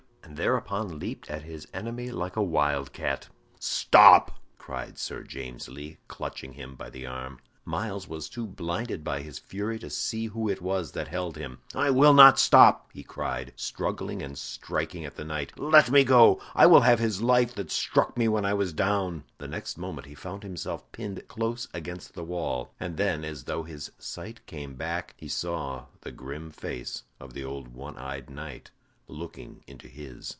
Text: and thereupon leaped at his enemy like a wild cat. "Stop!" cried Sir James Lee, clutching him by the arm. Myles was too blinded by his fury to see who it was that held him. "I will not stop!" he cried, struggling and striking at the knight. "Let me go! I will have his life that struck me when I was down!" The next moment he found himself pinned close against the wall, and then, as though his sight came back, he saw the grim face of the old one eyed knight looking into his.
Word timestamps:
and 0.23 0.37
thereupon 0.37 0.97
leaped 0.97 1.29
at 1.29 1.41
his 1.41 1.67
enemy 1.73 2.09
like 2.09 2.37
a 2.37 2.41
wild 2.41 2.93
cat. 2.93 3.27
"Stop!" 3.59 4.39
cried 4.57 4.97
Sir 4.97 5.23
James 5.23 5.67
Lee, 5.67 5.97
clutching 6.07 6.53
him 6.53 6.73
by 6.75 6.89
the 6.89 7.05
arm. 7.05 7.39
Myles 7.65 8.07
was 8.07 8.29
too 8.29 8.47
blinded 8.47 9.03
by 9.03 9.23
his 9.23 9.39
fury 9.39 9.77
to 9.79 9.89
see 9.89 10.27
who 10.27 10.47
it 10.47 10.61
was 10.61 10.93
that 10.93 11.09
held 11.09 11.35
him. 11.35 11.59
"I 11.75 11.89
will 11.89 12.13
not 12.13 12.39
stop!" 12.39 12.89
he 12.93 13.03
cried, 13.03 13.51
struggling 13.57 14.21
and 14.21 14.37
striking 14.37 15.03
at 15.03 15.17
the 15.17 15.25
knight. 15.25 15.51
"Let 15.59 15.91
me 15.91 16.05
go! 16.05 16.39
I 16.55 16.65
will 16.65 16.81
have 16.81 16.99
his 16.99 17.21
life 17.21 17.53
that 17.55 17.69
struck 17.69 18.15
me 18.15 18.29
when 18.29 18.45
I 18.45 18.53
was 18.53 18.71
down!" 18.71 19.25
The 19.37 19.49
next 19.49 19.77
moment 19.77 20.07
he 20.07 20.15
found 20.15 20.43
himself 20.43 20.89
pinned 20.93 21.27
close 21.27 21.67
against 21.73 22.13
the 22.13 22.23
wall, 22.23 22.73
and 22.79 22.95
then, 22.95 23.25
as 23.25 23.43
though 23.43 23.63
his 23.63 23.91
sight 23.99 24.45
came 24.45 24.75
back, 24.75 25.13
he 25.17 25.27
saw 25.27 25.87
the 26.01 26.11
grim 26.13 26.51
face 26.51 27.03
of 27.19 27.33
the 27.33 27.43
old 27.43 27.67
one 27.73 27.97
eyed 27.97 28.29
knight 28.29 28.71
looking 29.13 29.61
into 29.67 29.89
his. 29.89 30.29